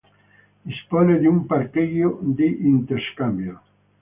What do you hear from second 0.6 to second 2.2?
Dispone di un parcheggio